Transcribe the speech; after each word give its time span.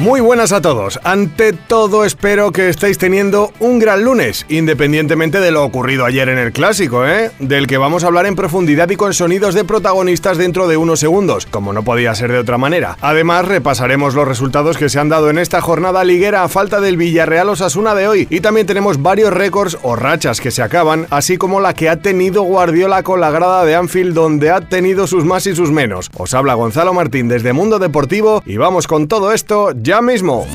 Muy 0.00 0.22
buenas 0.22 0.52
a 0.52 0.62
todos. 0.62 0.98
Ante 1.04 1.52
todo 1.52 2.06
espero 2.06 2.52
que 2.52 2.70
estéis 2.70 2.96
teniendo 2.96 3.52
un 3.60 3.78
gran 3.78 4.02
lunes, 4.02 4.46
independientemente 4.48 5.40
de 5.40 5.50
lo 5.50 5.62
ocurrido 5.62 6.06
ayer 6.06 6.30
en 6.30 6.38
el 6.38 6.52
clásico, 6.52 7.06
¿eh? 7.06 7.30
Del 7.38 7.66
que 7.66 7.76
vamos 7.76 8.02
a 8.02 8.06
hablar 8.06 8.24
en 8.24 8.34
profundidad 8.34 8.88
y 8.88 8.96
con 8.96 9.12
sonidos 9.12 9.54
de 9.54 9.66
protagonistas 9.66 10.38
dentro 10.38 10.68
de 10.68 10.78
unos 10.78 11.00
segundos, 11.00 11.44
como 11.44 11.74
no 11.74 11.82
podía 11.82 12.14
ser 12.14 12.32
de 12.32 12.38
otra 12.38 12.56
manera. 12.56 12.96
Además, 13.02 13.44
repasaremos 13.44 14.14
los 14.14 14.26
resultados 14.26 14.78
que 14.78 14.88
se 14.88 14.98
han 14.98 15.10
dado 15.10 15.28
en 15.28 15.36
esta 15.36 15.60
jornada 15.60 16.02
liguera 16.02 16.44
a 16.44 16.48
falta 16.48 16.80
del 16.80 16.96
Villarreal 16.96 17.50
Osasuna 17.50 17.94
de 17.94 18.08
hoy 18.08 18.26
y 18.30 18.40
también 18.40 18.66
tenemos 18.66 19.02
varios 19.02 19.34
récords 19.34 19.76
o 19.82 19.96
rachas 19.96 20.40
que 20.40 20.50
se 20.50 20.62
acaban, 20.62 21.08
así 21.10 21.36
como 21.36 21.60
la 21.60 21.74
que 21.74 21.90
ha 21.90 22.00
tenido 22.00 22.40
Guardiola 22.44 23.02
con 23.02 23.20
la 23.20 23.30
grada 23.30 23.66
de 23.66 23.74
Anfield 23.74 24.14
donde 24.14 24.50
ha 24.50 24.62
tenido 24.62 25.06
sus 25.06 25.26
más 25.26 25.46
y 25.46 25.54
sus 25.54 25.70
menos. 25.70 26.08
Os 26.16 26.32
habla 26.32 26.54
Gonzalo 26.54 26.94
Martín 26.94 27.28
desde 27.28 27.52
Mundo 27.52 27.78
Deportivo 27.78 28.42
y 28.46 28.56
vamos 28.56 28.86
con 28.86 29.06
todo 29.06 29.34
esto 29.34 29.74
ya 29.89 29.89
mismo. 30.00 30.46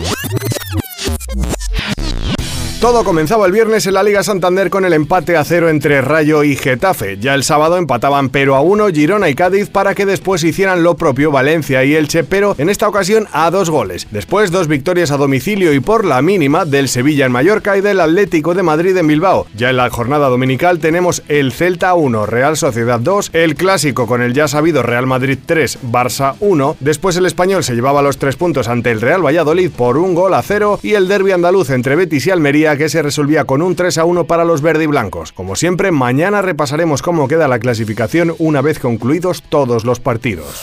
Todo 2.86 3.04
comenzaba 3.04 3.48
el 3.48 3.52
viernes 3.52 3.88
en 3.88 3.96
la 3.96 4.04
Liga 4.04 4.22
Santander 4.22 4.70
con 4.70 4.86
el 4.86 4.94
empate 4.94 5.36
a 5.36 5.44
cero 5.44 5.70
entre 5.70 6.02
Rayo 6.02 6.44
y 6.44 6.56
Getafe. 6.56 7.18
Ya 7.18 7.34
el 7.34 7.44
sábado 7.44 7.78
empataban 7.78 8.30
pero 8.30 8.54
a 8.54 8.62
uno 8.62 8.90
Girona 8.90 9.28
y 9.28 9.34
Cádiz 9.34 9.72
para 9.72 9.96
que 9.96 10.06
después 10.06 10.44
hicieran 10.44 10.84
lo 10.84 10.96
propio 10.96 11.32
Valencia 11.32 11.84
y 11.84 11.96
Elche, 11.96 12.24
pero 12.24 12.54
en 12.60 12.70
esta 12.70 12.88
ocasión 12.88 13.28
a 13.32 13.50
dos 13.50 13.72
goles. 13.72 14.06
Después 14.12 14.52
dos 14.52 14.68
victorias 14.68 15.10
a 15.10 15.18
domicilio 15.18 15.74
y 15.74 15.80
por 15.80 16.06
la 16.06 16.22
mínima 16.22 16.64
del 16.64 16.88
Sevilla 16.88 17.26
en 17.26 17.32
Mallorca 17.32 17.76
y 17.76 17.82
del 17.82 18.00
Atlético 18.00 18.54
de 18.54 18.62
Madrid 18.62 18.96
en 18.98 19.08
Bilbao. 19.08 19.48
Ya 19.56 19.72
en 19.72 19.78
la 19.78 19.90
jornada 19.90 20.30
dominical 20.30 20.78
tenemos 20.78 21.24
el 21.28 21.54
Celta 21.54 21.96
1, 21.96 22.28
Real 22.28 22.56
Sociedad 22.56 23.00
2, 23.00 23.32
el 23.34 23.56
clásico 23.56 24.06
con 24.06 24.22
el 24.22 24.36
ya 24.36 24.48
sabido 24.48 24.84
Real 24.84 25.08
Madrid 25.08 25.40
3, 25.44 25.80
Barça 25.92 26.36
1. 26.40 26.78
Después 26.82 27.18
el 27.18 27.26
español 27.26 27.64
se 27.64 27.74
llevaba 27.74 28.04
los 28.04 28.20
tres 28.20 28.36
puntos 28.36 28.68
ante 28.68 28.92
el 28.92 29.02
Real 29.02 29.26
Valladolid 29.26 29.72
por 29.72 29.98
un 29.98 30.14
gol 30.14 30.36
a 30.36 30.44
cero 30.44 30.80
y 30.84 30.94
el 30.94 31.08
derby 31.08 31.32
andaluz 31.32 31.72
entre 31.72 31.96
Betis 31.96 32.28
y 32.28 32.30
Almería 32.30 32.75
que 32.78 32.90
se 32.90 33.02
resolvía 33.02 33.46
con 33.46 33.62
un 33.62 33.76
3 33.76 33.98
a 33.98 34.06
1 34.06 34.26
para 34.26 34.46
los 34.46 34.62
verde 34.62 34.86
y 34.86 34.88
blancos. 34.88 35.32
Como 35.32 35.56
siempre, 35.56 35.92
mañana 35.92 36.42
repasaremos 36.42 37.02
cómo 37.02 37.28
queda 37.28 37.48
la 37.48 37.60
clasificación 37.60 38.36
una 38.40 38.62
vez 38.62 38.80
concluidos 38.80 39.44
todos 39.44 39.86
los 39.86 40.00
partidos. 40.00 40.62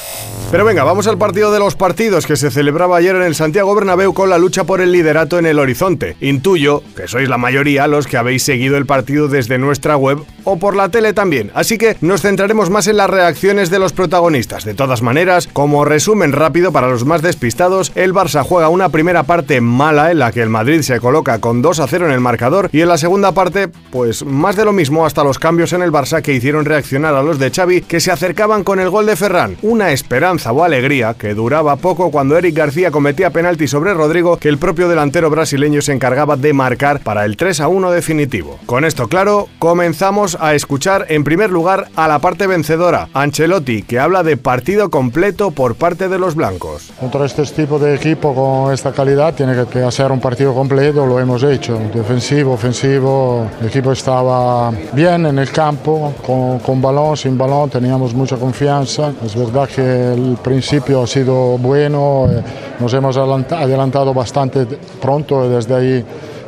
Pero 0.50 0.64
venga, 0.64 0.84
vamos 0.84 1.06
al 1.06 1.18
partido 1.18 1.50
de 1.52 1.58
los 1.58 1.77
partidos 1.77 2.27
que 2.27 2.36
se 2.36 2.50
celebraba 2.50 2.98
ayer 2.98 3.16
en 3.16 3.22
el 3.22 3.34
Santiago 3.34 3.74
Bernabéu 3.74 4.12
con 4.12 4.28
la 4.28 4.38
lucha 4.38 4.64
por 4.64 4.80
el 4.80 4.92
liderato 4.92 5.38
en 5.38 5.46
el 5.46 5.58
horizonte. 5.58 6.16
Intuyo 6.20 6.83
que 6.96 7.08
sois 7.08 7.28
la 7.28 7.38
mayoría 7.38 7.86
los 7.86 8.06
que 8.06 8.16
habéis 8.16 8.42
seguido 8.42 8.77
el 8.77 8.86
partido 8.86 9.28
desde 9.28 9.58
nuestra 9.58 9.96
web 9.96 10.18
o 10.44 10.58
por 10.58 10.77
la 10.77 10.88
tele 10.88 11.12
también, 11.12 11.50
así 11.55 11.78
que 11.78 11.96
nos 12.00 12.22
centraremos 12.22 12.68
más 12.68 12.86
en 12.88 12.96
las 12.96 13.08
reacciones 13.08 13.70
de 13.70 13.78
los 13.78 13.92
protagonistas. 13.92 14.64
De 14.64 14.74
todas 14.74 15.02
maneras, 15.02 15.48
como 15.52 15.84
resumen 15.84 16.33
rápido 16.33 16.72
para 16.72 16.88
los 16.88 17.05
más 17.05 17.22
despistados, 17.22 17.92
el 17.94 18.12
Barça 18.12 18.44
juega 18.44 18.68
una 18.68 18.88
primera 18.88 19.22
parte 19.22 19.60
mala 19.60 20.10
en 20.10 20.18
la 20.18 20.33
que 20.33 20.42
el 20.42 20.48
Madrid 20.48 20.83
se 20.83 21.00
coloca 21.00 21.38
con 21.38 21.62
2 21.62 21.80
a 21.80 21.86
0 21.86 22.02
en 22.05 22.12
el 22.12 22.20
marcador 22.20 22.69
y 22.72 22.81
en 22.81 22.89
la 22.89 22.98
segunda 22.98 23.33
parte, 23.33 23.69
pues 23.91 24.25
más 24.25 24.56
de 24.56 24.64
lo 24.64 24.72
mismo 24.72 25.06
hasta 25.06 25.25
los 25.25 25.39
cambios 25.39 25.72
en 25.72 25.83
el 25.83 25.92
Barça 25.92 26.22
que 26.22 26.33
hicieron 26.33 26.64
reaccionar 26.64 27.14
a 27.14 27.22
los 27.22 27.39
de 27.39 27.50
Xavi 27.50 27.83
que 27.83 28.00
se 28.00 28.11
acercaban 28.11 28.64
con 28.64 28.81
el 28.81 28.91
gol 28.91 29.06
de 29.06 29.17
Ferran. 29.17 29.56
Una 29.62 29.92
esperanza 29.92 30.53
o 30.53 30.64
alegría 30.64 31.14
que 31.14 31.34
duraba 31.34 31.77
poco 31.77 32.11
cuando 32.11 32.36
Eric 32.36 32.56
García 32.56 32.91
cometía 32.91 33.30
penalti 33.30 33.69
sobre 33.69 33.95
Rodrigo 33.95 34.36
que 34.36 34.48
el 34.48 34.58
propio 34.58 34.89
delantero 34.89 35.30
brasileño 35.30 35.83
se 35.83 35.92
encargaba 35.92 36.36
de 36.36 36.53
marcar 36.53 37.00
para 37.00 37.25
el 37.25 37.36
3 37.36 37.61
a 37.61 37.69
1 37.69 37.91
definitivo. 37.91 38.58
Con 38.67 38.84
esto 38.84 39.08
claro, 39.08 39.48
comenzamos 39.58 40.36
a 40.41 40.55
escuchar 40.55 41.07
en 41.08 41.24
primer 41.24 41.51
lugar 41.51 41.89
a 41.96 42.08
la 42.08 42.18
parte 42.18 42.46
vencedora, 42.46 43.08
Ancelotti, 43.14 43.83
que 43.83 43.98
habla 43.98 44.23
de 44.23 44.36
partido 44.36 44.91
completo 44.91 45.51
por 45.51 45.74
parte 45.74 46.08
de 46.08 46.18
los 46.18 46.35
blancos. 46.35 46.92
Contra 47.01 47.27
este 47.27 47.42
tipo 47.45 47.79
de 47.79 47.95
equipo 47.95 48.35
con 48.35 48.73
esta 48.73 48.92
calidad 48.92 49.35
tiene 49.35 49.55
que 49.67 49.83
hacer 49.83 50.11
un 50.12 50.20
partido 50.20 50.55
completo, 50.55 51.07
lo 51.07 51.18
hemos 51.20 51.42
hecho, 51.42 51.79
defensivo, 51.92 52.52
ofensivo, 52.52 53.46
el 53.60 53.68
equipo 53.68 53.92
estaba 53.92 54.70
bien 54.92 55.26
en 55.26 55.38
el 55.38 55.50
campo, 55.50 56.14
con, 56.24 56.58
con 56.60 56.80
balón, 56.80 57.16
sin 57.16 57.36
balón, 57.36 57.70
teníamos 57.70 58.14
mucha 58.14 58.36
confianza, 58.36 59.12
es 59.24 59.34
verdad 59.34 59.68
que 59.68 60.12
el 60.12 60.36
principio 60.42 61.02
ha 61.02 61.06
sido 61.06 61.58
bueno, 61.58 62.26
eh, 62.30 62.42
nos 62.78 62.92
hemos 62.94 63.16
adelantado 63.16 64.14
bastante 64.14 64.66
pronto 65.00 65.46
y 65.46 65.48
desde 65.48 65.74
ahí 65.74 66.04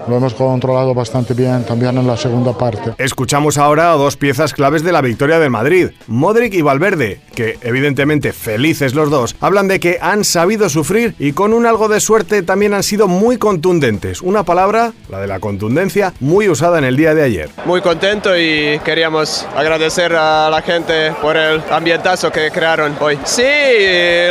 lo 0.09 0.17
hemos 0.17 0.35
controlado 0.35 0.95
bastante 0.95 1.35
bien 1.35 1.65
también 1.65 1.97
en 1.97 2.07
la 2.07 2.17
segunda 2.17 2.53
parte. 2.57 2.93
Escuchamos 2.99 3.59
ahora 3.59 3.91
dos 3.93 4.17
piezas 4.17 4.53
claves 4.53 4.83
de 4.85 4.93
la 4.93 5.01
victoria 5.01 5.39
del 5.39 5.51
Madrid, 5.51 5.91
Modric 6.07 6.55
y 6.55 6.63
Valverde, 6.63 7.21
que 7.35 7.59
evidentemente 7.63 8.33
felices 8.33 8.95
los 8.95 9.11
dos, 9.11 9.37
hablan 9.41 9.69
de 9.69 9.81
que 9.81 9.99
han 10.01 10.25
sabido 10.25 10.69
sufrir 10.69 11.15
y 11.19 11.33
con 11.33 11.53
un 11.53 11.67
algo 11.67 11.89
de 11.89 12.01
suerte 12.01 12.43
también 12.43 12.75
han 12.75 12.83
sido 12.83 13.09
muy 13.09 13.39
contundentes. 13.39 14.23
Una 14.23 14.45
palabra, 14.45 14.93
la 15.09 15.21
de 15.21 15.27
la 15.27 15.41
contundencia, 15.41 16.13
muy 16.21 16.49
usada 16.49 16.79
en 16.79 16.85
el 16.85 16.97
día 16.97 17.15
de 17.15 17.23
ayer. 17.23 17.51
Muy 17.65 17.81
contento 17.81 18.37
y 18.37 18.79
queríamos 18.85 19.47
agradecer 19.57 20.15
a 20.15 20.49
la 20.51 20.63
gente 20.63 21.13
por 21.21 21.37
el 21.37 21.63
ambientazo 21.71 22.31
que 22.31 22.51
crearon 22.51 22.97
hoy. 23.01 23.19
Sí, 23.25 23.43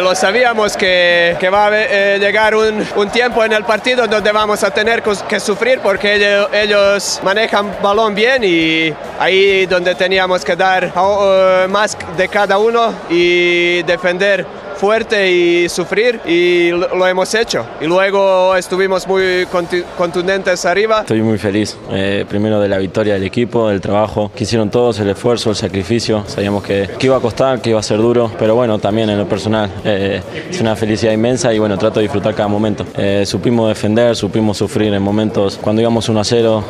lo 0.01 0.15
sabíamos 0.15 0.77
que, 0.77 1.35
que 1.39 1.49
va 1.49 1.67
a 1.67 1.71
eh, 1.73 2.19
llegar 2.19 2.55
un, 2.55 2.83
un 2.95 3.09
tiempo 3.09 3.43
en 3.43 3.53
el 3.53 3.63
partido 3.63 4.07
donde 4.07 4.31
vamos 4.31 4.63
a 4.63 4.71
tener 4.71 5.03
que 5.03 5.39
sufrir 5.39 5.79
porque 5.81 6.15
ellos, 6.15 6.49
ellos, 6.53 7.21
manejan 7.23 7.75
balón 7.81 8.15
bien 8.15 8.43
y 8.43 8.93
ahí 9.23 9.65
donde 9.67 9.95
teníamos 9.95 10.43
que 10.43 10.53
dar 10.53 10.91
uh, 10.97 11.69
más 11.69 11.97
de 12.17 12.27
cada 12.27 12.57
uno 12.57 12.93
y 13.09 13.81
defender 13.83 14.45
fuerte 14.83 15.31
y 15.31 15.69
sufrir 15.69 16.19
y 16.25 16.71
lo 16.71 17.07
hemos 17.07 17.33
hecho. 17.35 17.65
Y 17.79 17.85
luego 17.85 18.53
estuvimos 18.53 19.07
muy 19.07 19.47
contundentes 19.97 20.65
arriba. 20.65 20.99
Estoy 20.99 21.21
muy 21.21 21.37
feliz, 21.37 21.77
eh, 21.89 22.25
primero 22.27 22.59
de 22.59 22.67
la 22.67 22.79
victoria 22.79 23.13
del 23.13 23.23
equipo, 23.23 23.69
del 23.69 23.79
trabajo 23.79 24.29
que 24.35 24.43
hicieron 24.43 24.69
todos, 24.69 24.99
el 24.99 25.07
esfuerzo, 25.07 25.51
el 25.51 25.55
sacrificio. 25.55 26.25
Sabíamos 26.27 26.63
que, 26.63 26.89
que 26.99 27.07
iba 27.07 27.15
a 27.15 27.21
costar, 27.21 27.61
que 27.61 27.69
iba 27.69 27.79
a 27.79 27.83
ser 27.83 27.99
duro, 27.99 28.29
pero 28.37 28.55
bueno, 28.55 28.77
también 28.77 29.09
en 29.09 29.17
lo 29.17 29.25
personal 29.25 29.71
eh, 29.85 30.21
es 30.49 30.59
una 30.59 30.75
felicidad 30.75 31.13
inmensa 31.13 31.53
y 31.53 31.59
bueno, 31.59 31.77
trato 31.77 32.01
de 32.01 32.03
disfrutar 32.03 32.35
cada 32.35 32.49
momento. 32.49 32.85
Eh, 32.97 33.23
supimos 33.25 33.69
defender, 33.69 34.17
supimos 34.17 34.57
sufrir 34.57 34.93
en 34.93 35.01
momentos 35.01 35.57
cuando 35.61 35.81
íbamos 35.81 36.09
1 36.09 36.19
a 36.19 36.23
0, 36.25 36.63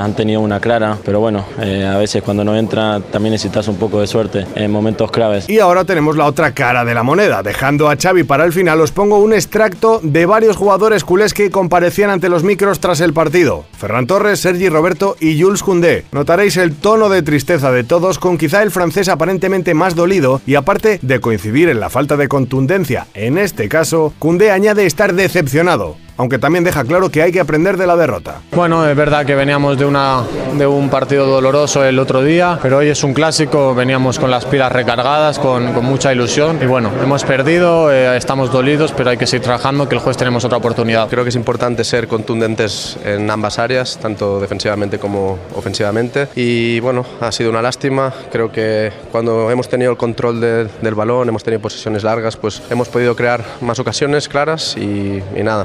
han 0.00 0.14
tenido 0.14 0.40
una 0.40 0.60
clara, 0.60 0.96
pero 1.04 1.20
bueno, 1.20 1.44
a 1.58 1.98
veces 1.98 2.22
cuando 2.22 2.42
no 2.42 2.56
entra 2.56 3.00
también 3.12 3.32
necesitas 3.32 3.68
un 3.68 3.76
poco 3.76 4.00
de 4.00 4.06
suerte 4.06 4.46
en 4.54 4.70
momentos 4.70 5.10
claves. 5.10 5.46
Y 5.46 5.58
ahora 5.58 5.84
tenemos 5.84 6.16
la 6.16 6.24
otra 6.24 6.52
cara 6.52 6.86
de 6.86 6.94
la 6.94 7.02
moneda 7.02 7.42
Dejando 7.50 7.90
a 7.90 7.96
Xavi 7.96 8.22
para 8.22 8.44
el 8.44 8.52
final, 8.52 8.80
os 8.80 8.92
pongo 8.92 9.18
un 9.18 9.32
extracto 9.32 9.98
de 10.04 10.24
varios 10.24 10.56
jugadores 10.56 11.02
culés 11.02 11.34
que 11.34 11.50
comparecían 11.50 12.08
ante 12.08 12.28
los 12.28 12.44
micros 12.44 12.78
tras 12.78 13.00
el 13.00 13.12
partido. 13.12 13.64
Ferran 13.76 14.06
Torres, 14.06 14.38
Sergi 14.38 14.68
Roberto 14.68 15.16
y 15.18 15.42
Jules 15.42 15.64
Koundé. 15.64 16.04
Notaréis 16.12 16.56
el 16.58 16.76
tono 16.76 17.08
de 17.08 17.22
tristeza 17.22 17.72
de 17.72 17.82
todos, 17.82 18.20
con 18.20 18.38
quizá 18.38 18.62
el 18.62 18.70
francés 18.70 19.08
aparentemente 19.08 19.74
más 19.74 19.96
dolido 19.96 20.40
y 20.46 20.54
aparte 20.54 21.00
de 21.02 21.18
coincidir 21.18 21.68
en 21.70 21.80
la 21.80 21.90
falta 21.90 22.16
de 22.16 22.28
contundencia, 22.28 23.08
en 23.14 23.36
este 23.36 23.68
caso, 23.68 24.14
Koundé 24.20 24.52
añade 24.52 24.86
estar 24.86 25.12
decepcionado 25.12 25.96
aunque 26.20 26.38
también 26.38 26.64
deja 26.64 26.84
claro 26.84 27.10
que 27.10 27.22
hay 27.22 27.32
que 27.32 27.40
aprender 27.40 27.78
de 27.78 27.86
la 27.86 27.96
derrota. 27.96 28.42
Bueno, 28.52 28.86
es 28.86 28.94
verdad 28.94 29.24
que 29.24 29.34
veníamos 29.34 29.78
de, 29.78 29.86
una, 29.86 30.22
de 30.54 30.66
un 30.66 30.90
partido 30.90 31.24
doloroso 31.24 31.82
el 31.82 31.98
otro 31.98 32.22
día, 32.22 32.58
pero 32.60 32.76
hoy 32.76 32.88
es 32.88 33.02
un 33.02 33.14
clásico, 33.14 33.74
veníamos 33.74 34.18
con 34.18 34.30
las 34.30 34.44
pilas 34.44 34.70
recargadas, 34.70 35.38
con, 35.38 35.72
con 35.72 35.82
mucha 35.82 36.12
ilusión 36.12 36.58
y 36.62 36.66
bueno, 36.66 36.90
hemos 37.02 37.24
perdido, 37.24 37.90
eh, 37.90 38.18
estamos 38.18 38.52
dolidos, 38.52 38.92
pero 38.92 39.08
hay 39.08 39.16
que 39.16 39.26
seguir 39.26 39.44
trabajando, 39.44 39.88
que 39.88 39.94
el 39.94 40.02
jueves 40.02 40.18
tenemos 40.18 40.44
otra 40.44 40.58
oportunidad. 40.58 41.08
Creo 41.08 41.24
que 41.24 41.30
es 41.30 41.36
importante 41.36 41.84
ser 41.84 42.06
contundentes 42.06 42.98
en 43.02 43.30
ambas 43.30 43.58
áreas, 43.58 43.96
tanto 43.96 44.40
defensivamente 44.40 44.98
como 44.98 45.38
ofensivamente 45.56 46.28
y 46.36 46.80
bueno, 46.80 47.06
ha 47.22 47.32
sido 47.32 47.48
una 47.48 47.62
lástima, 47.62 48.12
creo 48.30 48.52
que 48.52 48.92
cuando 49.10 49.50
hemos 49.50 49.70
tenido 49.70 49.92
el 49.92 49.96
control 49.96 50.38
de, 50.38 50.68
del 50.82 50.94
balón, 50.94 51.30
hemos 51.30 51.42
tenido 51.42 51.62
posiciones 51.62 52.04
largas, 52.04 52.36
pues 52.36 52.60
hemos 52.68 52.90
podido 52.90 53.16
crear 53.16 53.42
más 53.62 53.78
ocasiones 53.78 54.28
claras 54.28 54.76
y, 54.76 55.22
y 55.34 55.42
nada 55.42 55.64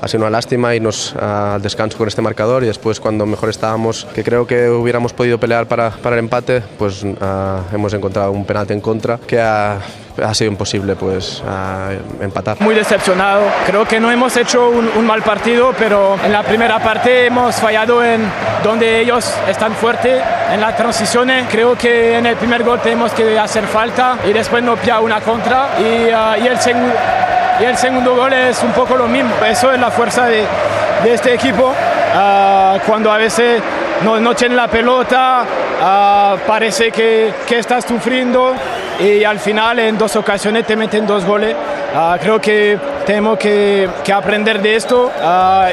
ha 0.00 0.08
sido 0.08 0.22
una 0.22 0.30
lástima 0.30 0.74
irnos 0.74 1.14
al 1.16 1.62
descanso 1.62 1.98
con 1.98 2.08
este 2.08 2.22
marcador 2.22 2.62
y 2.62 2.66
después 2.66 3.00
cuando 3.00 3.26
mejor 3.26 3.50
estábamos, 3.50 4.06
que 4.14 4.22
creo 4.22 4.46
que 4.46 4.68
hubiéramos 4.70 5.12
podido 5.12 5.38
pelear 5.38 5.66
para, 5.66 5.90
para 5.90 6.16
el 6.16 6.20
empate, 6.20 6.62
pues 6.78 7.04
hemos 7.72 7.92
encontrado 7.94 8.32
un 8.32 8.44
penalti 8.44 8.72
en 8.72 8.80
contra 8.80 9.18
que 9.18 9.40
ha 9.40 9.78
ha 10.22 10.34
sido 10.34 10.50
imposible 10.50 10.96
pues 10.96 11.42
empatar. 12.20 12.60
Muy 12.60 12.74
decepcionado, 12.74 13.42
creo 13.66 13.86
que 13.86 14.00
no 14.00 14.10
hemos 14.10 14.36
hecho 14.36 14.70
un, 14.70 15.06
mal 15.06 15.22
partido, 15.22 15.72
pero 15.78 16.16
en 16.24 16.32
la 16.32 16.42
primera 16.42 16.78
parte 16.80 17.26
hemos 17.26 17.54
fallado 17.56 18.02
en 18.04 18.22
donde 18.64 19.00
ellos 19.00 19.32
están 19.48 19.72
fuertes, 19.74 20.22
en 20.52 20.60
las 20.60 20.76
transiciones, 20.76 21.46
creo 21.50 21.76
que 21.76 22.18
en 22.18 22.26
el 22.26 22.36
primer 22.36 22.64
gol 22.64 22.80
tenemos 22.80 23.12
que 23.12 23.38
hacer 23.38 23.64
falta 23.64 24.18
y 24.28 24.32
después 24.32 24.62
no 24.62 24.76
pilla 24.76 25.00
una 25.00 25.20
contra. 25.20 25.68
Y, 25.78 26.10
ah, 26.10 26.36
y, 26.38 26.46
el, 26.46 26.58
y 27.60 27.64
el 27.64 27.76
segundo 27.76 28.14
gol 28.14 28.32
es 28.32 28.62
un 28.62 28.72
poco 28.72 28.96
lo 28.96 29.06
mismo, 29.06 29.30
eso 29.46 29.72
es 29.72 29.80
la 29.80 29.90
fuerza 29.90 30.26
de, 30.26 30.44
de 31.04 31.14
este 31.14 31.34
equipo, 31.34 31.72
ah, 32.14 32.78
cuando 32.86 33.10
a 33.10 33.16
veces 33.16 33.62
no, 34.04 34.20
no 34.20 34.34
tienen 34.34 34.56
la 34.56 34.68
pelota, 34.68 35.44
ah, 35.80 36.36
parece 36.46 36.90
que, 36.90 37.32
que 37.46 37.58
estás 37.58 37.84
sufriendo 37.84 38.54
y 39.00 39.24
al 39.24 39.38
final 39.38 39.78
en 39.78 39.98
dos 39.98 40.16
ocasiones 40.16 40.66
te 40.66 40.76
meten 40.76 41.06
dos 41.06 41.24
goles. 41.24 41.54
Ah, 41.94 42.18
creo 42.20 42.40
que 42.40 42.78
tenemos 43.06 43.38
que, 43.38 43.88
que 44.04 44.12
aprender 44.12 44.60
de 44.60 44.76
esto. 44.76 45.10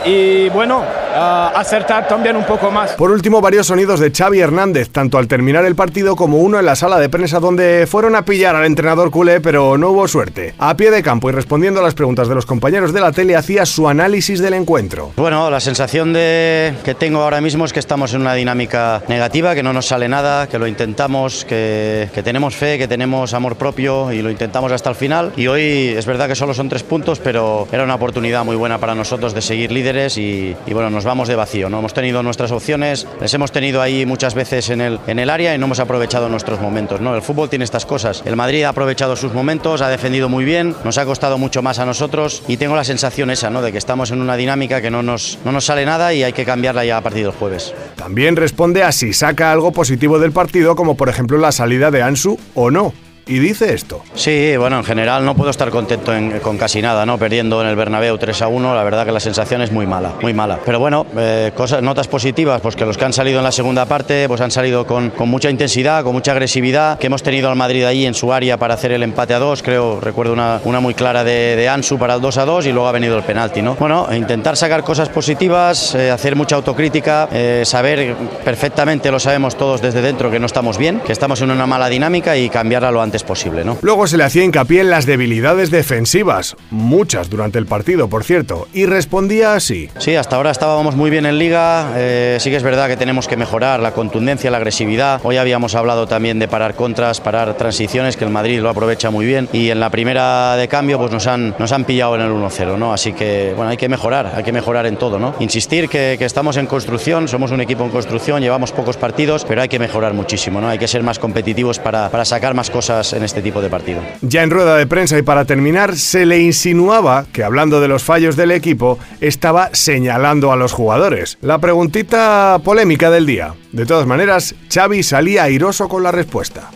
Y 0.05 0.49
bueno, 0.49 0.83
acertar 1.13 2.07
también 2.07 2.35
un 2.35 2.45
poco 2.45 2.71
más. 2.71 2.93
Por 2.93 3.11
último, 3.11 3.41
varios 3.41 3.67
sonidos 3.67 3.99
de 3.99 4.11
Xavi 4.11 4.39
Hernández, 4.39 4.89
tanto 4.89 5.17
al 5.17 5.27
terminar 5.27 5.65
el 5.65 5.75
partido 5.75 6.15
como 6.15 6.39
uno 6.39 6.59
en 6.59 6.65
la 6.65 6.75
sala 6.75 6.99
de 6.99 7.09
prensa 7.09 7.39
donde 7.39 7.87
fueron 7.89 8.15
a 8.15 8.25
pillar 8.25 8.55
al 8.55 8.65
entrenador 8.65 9.11
culé, 9.11 9.41
pero 9.41 9.77
no 9.77 9.89
hubo 9.89 10.07
suerte. 10.07 10.53
A 10.57 10.75
pie 10.75 10.91
de 10.91 11.03
campo 11.03 11.29
y 11.29 11.33
respondiendo 11.33 11.79
a 11.79 11.83
las 11.83 11.93
preguntas 11.93 12.27
de 12.27 12.35
los 12.35 12.45
compañeros 12.45 12.93
de 12.93 13.01
la 13.01 13.11
tele, 13.11 13.35
hacía 13.35 13.65
su 13.65 13.87
análisis 13.87 14.39
del 14.39 14.53
encuentro. 14.53 15.11
Bueno, 15.15 15.49
la 15.49 15.59
sensación 15.59 16.13
de, 16.13 16.73
que 16.83 16.95
tengo 16.95 17.21
ahora 17.21 17.41
mismo 17.41 17.65
es 17.65 17.73
que 17.73 17.79
estamos 17.79 18.13
en 18.13 18.21
una 18.21 18.33
dinámica 18.33 19.01
negativa, 19.07 19.55
que 19.55 19.63
no 19.63 19.73
nos 19.73 19.87
sale 19.87 20.07
nada, 20.07 20.47
que 20.47 20.59
lo 20.59 20.67
intentamos, 20.67 21.45
que, 21.45 22.09
que 22.13 22.23
tenemos 22.23 22.55
fe, 22.55 22.77
que 22.77 22.87
tenemos 22.87 23.33
amor 23.33 23.55
propio 23.55 24.11
y 24.11 24.21
lo 24.21 24.29
intentamos 24.29 24.71
hasta 24.71 24.89
el 24.89 24.95
final. 24.95 25.31
Y 25.35 25.47
hoy 25.47 25.93
es 25.97 26.05
verdad 26.05 26.27
que 26.27 26.35
solo 26.35 26.53
son 26.53 26.69
tres 26.69 26.83
puntos, 26.83 27.19
pero 27.19 27.67
era 27.71 27.83
una 27.83 27.95
oportunidad 27.95 28.43
muy 28.43 28.55
buena 28.55 28.77
para 28.79 28.95
nosotros 28.95 29.33
de 29.33 29.41
seguir 29.41 29.71
líderes 29.71 30.17
y, 30.17 30.55
y 30.65 30.73
bueno, 30.73 30.89
nos 30.89 31.02
vamos 31.03 31.27
de 31.27 31.35
vacío. 31.35 31.69
No 31.69 31.79
hemos 31.79 31.93
tenido 31.93 32.23
nuestras 32.23 32.51
opciones, 32.51 33.07
les 33.21 33.33
hemos 33.33 33.51
tenido 33.51 33.81
ahí 33.81 34.05
muchas 34.05 34.33
veces 34.33 34.69
en 34.69 34.81
el, 34.81 34.99
en 35.07 35.19
el 35.19 35.29
área 35.29 35.53
y 35.55 35.57
no 35.57 35.65
hemos 35.65 35.79
aprovechado 35.79 36.29
nuestros 36.29 36.59
momentos. 36.59 37.01
¿no? 37.01 37.15
El 37.15 37.21
fútbol 37.21 37.49
tiene 37.49 37.65
estas 37.65 37.85
cosas. 37.85 38.23
El 38.25 38.35
Madrid 38.35 38.63
ha 38.63 38.69
aprovechado 38.69 39.15
sus 39.15 39.33
momentos, 39.33 39.81
ha 39.81 39.89
defendido 39.89 40.29
muy 40.29 40.45
bien, 40.45 40.75
nos 40.83 40.97
ha 40.97 41.05
costado 41.05 41.37
mucho 41.37 41.61
más 41.61 41.79
a 41.79 41.85
nosotros 41.85 42.43
y 42.47 42.57
tengo 42.57 42.75
la 42.75 42.83
sensación 42.83 43.29
esa, 43.29 43.49
¿no? 43.49 43.61
de 43.61 43.71
que 43.71 43.77
estamos 43.77 44.11
en 44.11 44.21
una 44.21 44.35
dinámica 44.35 44.81
que 44.81 44.91
no 44.91 45.03
nos, 45.03 45.39
no 45.45 45.51
nos 45.51 45.65
sale 45.65 45.85
nada 45.85 46.13
y 46.13 46.23
hay 46.23 46.33
que 46.33 46.45
cambiarla 46.45 46.85
ya 46.85 46.97
a 46.97 47.01
partir 47.01 47.23
del 47.23 47.33
jueves. 47.33 47.73
También 47.95 48.35
responde 48.35 48.83
a 48.83 48.91
si 48.91 49.13
saca 49.13 49.51
algo 49.51 49.71
positivo 49.71 50.19
del 50.19 50.31
partido, 50.31 50.75
como 50.75 50.95
por 50.95 51.09
ejemplo 51.09 51.37
la 51.37 51.51
salida 51.51 51.91
de 51.91 52.01
Ansu 52.01 52.37
o 52.55 52.71
no 52.71 52.93
y 53.25 53.39
dice 53.39 53.73
esto. 53.73 54.03
Sí, 54.15 54.55
bueno, 54.57 54.77
en 54.77 54.83
general 54.83 55.23
no 55.25 55.35
puedo 55.35 55.49
estar 55.49 55.69
contento 55.69 56.11
con 56.41 56.57
casi 56.57 56.81
nada, 56.81 57.05
¿no? 57.05 57.17
Perdiendo 57.17 57.61
en 57.61 57.67
el 57.67 57.75
Bernabéu 57.75 58.17
3 58.17 58.41
a 58.41 58.47
1, 58.47 58.75
la 58.75 58.83
verdad 58.83 59.05
que 59.05 59.11
la 59.11 59.19
sensación 59.19 59.61
es 59.61 59.71
muy 59.71 59.87
mala, 59.87 60.13
muy 60.21 60.33
mala. 60.33 60.59
Pero 60.65 60.79
bueno, 60.79 61.05
eh, 61.17 61.51
cosas, 61.55 61.81
notas 61.81 62.07
positivas, 62.07 62.59
pues 62.61 62.75
que 62.75 62.85
los 62.85 62.97
que 62.97 63.05
han 63.05 63.13
salido 63.13 63.39
en 63.39 63.43
la 63.43 63.51
segunda 63.51 63.85
parte, 63.85 64.27
pues 64.27 64.41
han 64.41 64.51
salido 64.51 64.85
con, 64.85 65.13
mucha 65.25 65.49
intensidad, 65.49 66.03
con 66.03 66.13
mucha 66.13 66.33
agresividad, 66.33 66.99
que 66.99 67.07
hemos 67.07 67.23
tenido 67.23 67.49
al 67.49 67.55
Madrid 67.55 67.85
ahí 67.85 68.05
en 68.05 68.13
su 68.13 68.33
área 68.33 68.57
para 68.57 68.73
hacer 68.73 68.91
el 68.91 69.03
empate 69.03 69.33
a 69.33 69.39
2, 69.39 69.63
creo, 69.63 70.01
recuerdo 70.01 70.33
una, 70.33 70.79
muy 70.79 70.93
clara 70.93 71.23
de, 71.23 71.69
Ansu 71.69 71.97
para 71.97 72.15
el 72.15 72.21
2 72.21 72.37
a 72.37 72.45
2 72.45 72.65
y 72.65 72.71
luego 72.71 72.87
ha 72.87 72.91
venido 72.91 73.17
el 73.17 73.23
penalti, 73.23 73.61
¿no? 73.61 73.75
Bueno, 73.75 74.07
intentar 74.13 74.57
sacar 74.57 74.83
cosas 74.83 75.07
positivas, 75.07 75.95
eh, 75.95 76.11
hacer 76.11 76.35
mucha 76.35 76.57
autocrítica, 76.57 77.29
eh, 77.31 77.63
saber 77.65 78.15
perfectamente, 78.43 79.09
lo 79.11 79.19
sabemos 79.19 79.55
todos 79.55 79.81
desde 79.81 80.01
dentro, 80.01 80.29
que 80.29 80.39
no 80.39 80.45
estamos 80.45 80.77
bien, 80.77 80.99
que 80.99 81.13
estamos 81.13 81.41
en 81.41 81.51
una 81.51 81.65
mala 81.65 81.87
dinámica 81.87 82.35
y 82.35 82.49
cambiarla 82.49 82.91
lo 82.91 83.01
antes 83.01 83.12
posible. 83.21 83.63
¿no? 83.63 83.77
Luego 83.83 84.07
se 84.07 84.17
le 84.17 84.23
hacía 84.23 84.43
hincapié 84.43 84.81
en 84.81 84.89
las 84.89 85.05
debilidades 85.05 85.69
defensivas, 85.69 86.55
muchas 86.71 87.29
durante 87.29 87.59
el 87.59 87.67
partido, 87.67 88.07
por 88.07 88.23
cierto, 88.23 88.67
y 88.73 88.87
respondía 88.87 89.53
así. 89.53 89.89
Sí, 89.99 90.15
hasta 90.15 90.37
ahora 90.37 90.49
estábamos 90.49 90.95
muy 90.95 91.11
bien 91.11 91.27
en 91.27 91.37
liga, 91.37 91.93
eh, 91.95 92.37
sí 92.39 92.49
que 92.49 92.55
es 92.55 92.63
verdad 92.63 92.87
que 92.87 92.97
tenemos 92.97 93.27
que 93.27 93.37
mejorar 93.37 93.79
la 93.79 93.91
contundencia, 93.91 94.49
la 94.49 94.57
agresividad. 94.57 95.21
Hoy 95.23 95.37
habíamos 95.37 95.75
hablado 95.75 96.07
también 96.07 96.39
de 96.39 96.47
parar 96.47 96.73
contras, 96.73 97.21
parar 97.21 97.53
transiciones, 97.55 98.17
que 98.17 98.23
el 98.23 98.31
Madrid 98.31 98.61
lo 98.61 98.69
aprovecha 98.69 99.11
muy 99.11 99.25
bien, 99.25 99.49
y 99.53 99.69
en 99.69 99.79
la 99.79 99.89
primera 99.89 100.55
de 100.55 100.67
cambio 100.67 100.97
pues 100.97 101.11
nos 101.11 101.27
han, 101.27 101.53
nos 101.59 101.71
han 101.71 101.83
pillado 101.83 102.15
en 102.15 102.21
el 102.21 102.31
1-0, 102.31 102.77
¿no? 102.77 102.93
Así 102.93 103.13
que, 103.13 103.53
bueno, 103.55 103.69
hay 103.69 103.77
que 103.77 103.89
mejorar, 103.89 104.31
hay 104.35 104.43
que 104.43 104.53
mejorar 104.53 104.85
en 104.85 104.95
todo, 104.95 105.19
¿no? 105.19 105.35
Insistir 105.39 105.89
que, 105.89 106.15
que 106.17 106.25
estamos 106.25 106.57
en 106.57 106.65
construcción, 106.65 107.27
somos 107.27 107.51
un 107.51 107.61
equipo 107.61 107.83
en 107.83 107.89
construcción, 107.89 108.41
llevamos 108.41 108.71
pocos 108.71 108.97
partidos, 108.97 109.45
pero 109.45 109.61
hay 109.61 109.67
que 109.67 109.79
mejorar 109.79 110.13
muchísimo, 110.13 110.61
¿no? 110.61 110.69
Hay 110.69 110.79
que 110.79 110.87
ser 110.87 111.03
más 111.03 111.19
competitivos 111.19 111.79
para, 111.79 112.09
para 112.09 112.23
sacar 112.23 112.53
más 112.53 112.69
cosas 112.69 113.02
en 113.11 113.23
este 113.23 113.41
tipo 113.41 113.61
de 113.61 113.69
partido. 113.69 114.01
Ya 114.21 114.43
en 114.43 114.51
rueda 114.51 114.77
de 114.77 114.87
prensa 114.87 115.17
y 115.17 115.21
para 115.23 115.43
terminar, 115.43 115.97
se 115.97 116.25
le 116.25 116.39
insinuaba 116.39 117.25
que 117.33 117.43
hablando 117.43 117.81
de 117.81 117.89
los 117.89 118.03
fallos 118.03 118.37
del 118.37 118.51
equipo, 118.51 118.97
estaba 119.19 119.69
señalando 119.73 120.53
a 120.53 120.55
los 120.55 120.71
jugadores. 120.71 121.37
La 121.41 121.57
preguntita 121.57 122.61
polémica 122.63 123.09
del 123.09 123.25
día. 123.25 123.55
De 123.73 123.87
todas 123.87 124.05
maneras, 124.05 124.53
Xavi 124.71 125.01
salía 125.01 125.41
airoso 125.41 125.89
con 125.89 126.03
la 126.03 126.11
respuesta. 126.11 126.69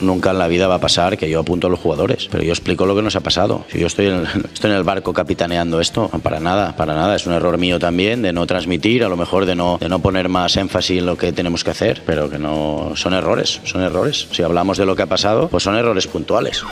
nunca 0.00 0.30
en 0.30 0.38
la 0.38 0.46
vida 0.46 0.68
va 0.68 0.76
a 0.76 0.80
pasar 0.80 1.18
que 1.18 1.28
yo 1.28 1.40
apunto 1.40 1.66
a 1.66 1.70
los 1.70 1.80
jugadores, 1.80 2.28
pero 2.30 2.44
yo 2.44 2.52
explico 2.52 2.86
lo 2.86 2.94
que 2.94 3.02
nos 3.02 3.16
ha 3.16 3.22
pasado. 3.22 3.64
Si 3.72 3.80
yo 3.80 3.88
estoy 3.88 4.06
en, 4.06 4.14
el, 4.14 4.26
estoy 4.54 4.70
en 4.70 4.76
el 4.76 4.84
barco 4.84 5.12
capitaneando 5.12 5.80
esto, 5.80 6.08
para 6.22 6.38
nada, 6.38 6.76
para 6.76 6.94
nada. 6.94 7.16
Es 7.16 7.26
un 7.26 7.32
error 7.32 7.58
mío 7.58 7.80
también 7.80 8.22
de 8.22 8.32
no 8.32 8.46
transmitir, 8.46 9.02
a 9.02 9.08
lo 9.08 9.16
mejor 9.16 9.46
de 9.46 9.56
no, 9.56 9.78
de 9.80 9.88
no 9.88 9.98
poner 9.98 10.28
más 10.28 10.56
énfasis 10.56 11.00
en 11.00 11.06
lo 11.06 11.18
que 11.18 11.32
tenemos 11.32 11.64
que 11.64 11.72
hacer, 11.72 12.02
pero 12.06 12.30
que 12.30 12.38
no 12.38 12.92
son 12.94 13.14
errores, 13.14 13.60
son 13.64 13.82
errores. 13.82 14.28
Si 14.30 14.44
hablamos 14.44 14.78
de 14.78 14.86
lo 14.86 14.94
que 14.94 15.02
ha 15.02 15.06
pasado, 15.06 15.48
pues 15.48 15.64
son 15.64 15.74
errores 15.74 16.06
puntuales. 16.06 16.62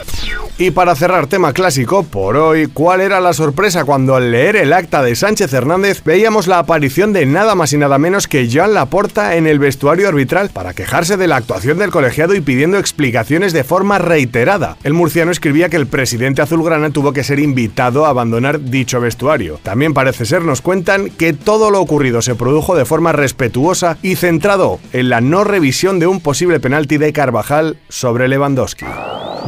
Y 0.59 0.71
para 0.71 0.95
cerrar 0.95 1.27
tema 1.27 1.53
clásico, 1.53 2.05
por 2.05 2.37
hoy, 2.37 2.69
¿cuál 2.69 3.01
era 3.01 3.21
la 3.21 3.33
sorpresa 3.33 3.85
cuando 3.85 4.15
al 4.15 4.31
leer 4.31 4.55
el 4.55 4.73
acta 4.73 5.03
de 5.03 5.17
Sánchez 5.17 5.53
Hernández 5.53 6.05
veíamos 6.05 6.47
la 6.47 6.61
aparición 6.61 7.13
de 7.13 7.27
nada 7.27 7.57
más 7.57 7.73
y 7.73 7.79
nada 7.79 7.99
menos 7.99 8.29
que 8.29 8.49
Joan 8.49 8.75
Laporta 8.75 9.35
en 9.35 9.49
el 9.49 9.59
vestuario 9.59 9.72
arbitral 10.07 10.51
para 10.51 10.75
quejarse 10.75 11.17
de 11.17 11.27
la 11.27 11.37
actuación 11.37 11.79
del 11.79 11.91
colegiado 11.91 12.35
y 12.35 12.41
pidiendo 12.41 12.79
explicaciones 12.79 13.53
de 13.53 13.65
forma 13.65 13.99
reiterada? 13.99 14.77
El 14.85 14.93
murciano 14.93 15.31
escribía 15.31 15.69
que 15.69 15.77
el 15.77 15.87
presidente 15.87 16.43
azulgrana 16.43 16.91
tuvo 16.91 17.13
que 17.13 17.25
ser 17.25 17.39
invitado 17.39 18.07
a 18.07 18.11
abandonar 18.11 18.61
dicho 18.61 19.01
vestuario. 19.01 19.59
También 19.63 19.95
parece 19.95 20.25
ser 20.25 20.43
nos 20.43 20.63
cuentan 20.63 21.11
que 21.11 21.33
todo 21.33 21.71
lo 21.71 21.81
ocurrido 21.81 22.23
se 22.23 22.35
produjo 22.35 22.77
de 22.77 22.85
forma 22.85 23.13
respetuosa 23.13 23.99
y 24.03 24.17
centrado 24.17 24.81
en 24.93 25.09
la 25.09 25.21
no 25.21 25.45
revisión 25.45 25.99
de 25.99 26.07
un 26.07 26.21
posible 26.21 26.61
penalti 26.61 26.99
de 26.99 27.13
Carvajal 27.13 27.79
sobre 27.89 28.29
Lewandowski. 28.29 28.87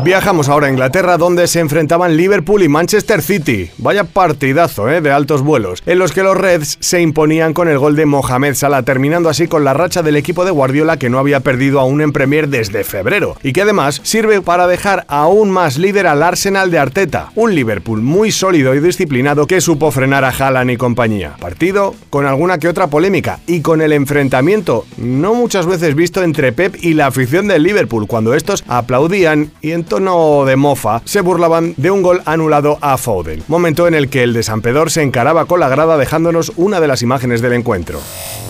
Viajamos 0.03 0.49
ahora 0.49 0.67
a 0.67 0.71
Inglaterra 0.71 1.17
donde 1.17 1.47
se 1.47 1.61
enfrentaban 1.61 2.17
Liverpool 2.17 2.63
y 2.63 2.69
Manchester 2.69 3.23
City. 3.23 3.71
Vaya 3.79 4.05
partidazo 4.05 4.91
¿eh? 4.91 5.01
de 5.01 5.11
altos 5.11 5.43
vuelos, 5.43 5.83
en 5.87 5.99
los 5.99 6.13
que 6.13 6.23
los 6.23 6.37
Reds 6.37 6.77
se 6.81 7.01
imponían 7.01 7.55
con 7.55 7.69
el 7.69 7.79
gol 7.79 7.95
de 7.97 8.05
Mohamed 8.05 8.55
Salah, 8.55 8.83
terminando 8.83 9.29
así 9.29 9.47
con 9.47 9.65
la 9.65 9.73
racha 9.73 10.03
del 10.03 10.17
equipo 10.17 10.45
de 10.45 10.51
Guardiola 10.51 10.99
que 10.99 11.09
no 11.09 11.19
había 11.19 11.41
perdido 11.41 11.81
aún 11.81 12.01
en 12.01 12.13
Premier 12.13 12.49
desde 12.49 12.85
febrero, 12.85 13.37
y 13.43 13.53
que 13.53 13.63
además 13.63 14.01
sirve 14.03 14.43
para 14.43 14.67
dejar 14.67 15.05
aún 15.09 15.51
más 15.51 15.79
líder 15.79 16.07
al 16.07 16.23
Arsenal 16.23 16.71
de 16.71 16.79
Arteta, 16.79 17.31
un 17.35 17.55
Liverpool 17.55 18.03
muy 18.03 18.31
sólido 18.31 18.75
y 18.75 18.81
disciplinado 18.81 19.47
que 19.47 19.61
supo 19.61 19.91
frenar 19.91 20.25
a 20.25 20.31
Haaland 20.31 20.73
y 20.73 20.77
compañía. 20.77 21.37
Partido 21.39 21.95
con 22.11 22.27
alguna 22.27 22.59
que 22.59 22.69
otra 22.69 22.89
polémica 22.89 23.41
y 23.47 23.61
con 23.61 23.81
el 23.81 23.93
enfrentamiento 23.93 24.87
no 24.97 25.35
muchas 25.35 25.67
veces 25.67 25.95
visto 25.95 26.23
entre 26.23 26.53
Pep 26.53 26.77
y 26.81 26.95
la 26.95 27.07
afición 27.07 27.49
del 27.49 27.63
Liverpool 27.63 28.07
cuando 28.07 28.35
estos 28.35 28.65
aplaudían 28.67 29.51
y 29.63 29.73
tono 29.85 30.45
de 30.45 30.57
mofa, 30.57 31.03
se 31.05 31.21
burlaban 31.21 31.75
de 31.77 31.91
un 31.91 32.03
gol 32.03 32.23
anulado 32.25 32.79
a 32.81 32.99
Foden, 32.99 33.43
momento 33.49 33.87
en 33.87 33.95
el 33.95 34.09
que 34.09 34.23
el 34.23 34.33
de 34.33 34.43
San 34.43 34.63
se 34.89 35.03
encaraba 35.03 35.45
con 35.45 35.61
la 35.61 35.69
grada 35.69 35.97
dejándonos 35.97 36.53
una 36.57 36.81
de 36.81 36.89
las 36.89 37.03
imágenes 37.03 37.41
del 37.41 37.53
encuentro. 37.53 38.01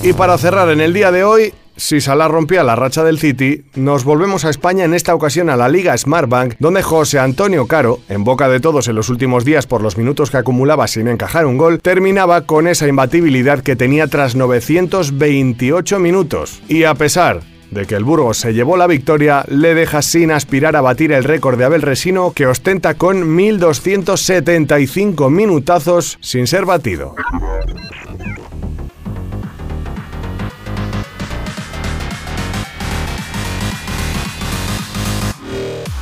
Y 0.03 0.13
para 0.13 0.39
cerrar 0.39 0.71
en 0.71 0.81
el 0.81 0.93
día 0.93 1.11
de 1.11 1.25
hoy, 1.25 1.53
si 1.77 2.01
Salah 2.01 2.29
rompía 2.29 2.63
la 2.63 2.77
racha 2.77 3.03
del 3.03 3.19
City, 3.19 3.65
nos 3.75 4.05
volvemos 4.05 4.45
a 4.45 4.51
España 4.51 4.85
en 4.85 4.95
esta 4.95 5.15
ocasión 5.15 5.51
a 5.51 5.57
la 5.57 5.69
Liga 5.69 5.97
Smartbank, 5.97 6.55
donde 6.61 6.83
José 6.83 7.19
Antonio 7.19 7.67
Caro, 7.67 7.99
en 8.09 8.23
boca 8.23 8.49
de 8.49 8.61
todos 8.61 8.87
en 8.87 8.95
los 8.95 9.09
últimos 9.09 9.45
días 9.45 9.67
por 9.67 9.83
los 9.83 9.99
minutos 9.99 10.31
que 10.31 10.37
acumulaba 10.37 10.87
sin 10.87 11.09
encajar 11.09 11.47
un 11.47 11.59
gol, 11.59 11.81
terminaba 11.81 12.43
con 12.43 12.69
esa 12.69 12.87
imbatibilidad 12.87 13.61
que 13.61 13.77
tenía 13.77 14.07
tras 14.07 14.37
928 14.37 15.99
minutos. 15.99 16.63
Y 16.69 16.85
a 16.85 16.95
pesar 16.95 17.41
de 17.75 17.87
que 17.87 17.97
el 17.97 18.05
Burgos 18.05 18.39
se 18.39 18.55
llevó 18.55 18.77
la 18.77 18.87
victoria, 18.87 19.45
le 19.49 19.75
deja 19.75 20.01
sin 20.01 20.31
aspirar 20.31 20.77
a 20.77 20.81
batir 20.81 21.13
el 21.13 21.25
récord 21.25 21.59
de 21.59 21.65
Abel 21.65 21.83
Resino 21.83 22.33
que 22.33 22.47
ostenta 22.47 22.95
con 22.95 23.37
1.275 23.37 25.29
minutazos 25.31 26.17
sin 26.21 26.47
ser 26.47 26.65
batido. 26.65 27.15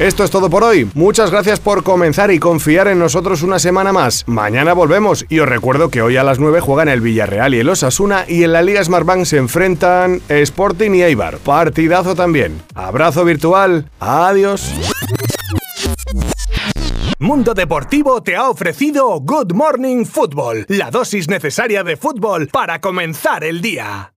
Esto 0.02 0.24
es 0.24 0.32
todo 0.32 0.50
por 0.50 0.64
hoy. 0.64 0.90
Muchas 0.94 1.30
gracias 1.30 1.60
por 1.60 1.84
comenzar 1.84 2.32
y 2.32 2.40
confiar 2.40 2.88
en 2.88 2.98
nosotros 2.98 3.42
una 3.42 3.60
semana 3.60 3.92
más. 3.92 4.24
Mañana 4.26 4.72
volvemos 4.72 5.24
y 5.28 5.38
os 5.38 5.48
recuerdo 5.48 5.90
que 5.90 6.02
hoy 6.02 6.16
a 6.16 6.24
las 6.24 6.40
9 6.40 6.58
juegan 6.58 6.88
el 6.88 7.00
Villarreal 7.00 7.54
y 7.54 7.60
el 7.60 7.68
Osasuna 7.68 8.24
y 8.26 8.42
en 8.42 8.50
la 8.50 8.62
Liga 8.62 8.82
Smartbank 8.82 9.24
se 9.26 9.36
enfrentan 9.36 10.20
Sporting 10.28 10.90
y 10.90 11.04
Eibar. 11.04 11.38
Partidazo 11.38 12.16
también. 12.16 12.60
Abrazo 12.74 13.24
virtual. 13.24 13.88
Adiós. 14.00 14.74
Mundo 17.20 17.54
Deportivo 17.54 18.24
te 18.24 18.34
ha 18.34 18.50
ofrecido 18.50 19.20
Good 19.20 19.52
Morning 19.52 20.04
Football, 20.04 20.66
la 20.66 20.90
dosis 20.90 21.28
necesaria 21.28 21.84
de 21.84 21.96
fútbol 21.96 22.48
para 22.48 22.80
comenzar 22.80 23.44
el 23.44 23.62
día. 23.62 24.10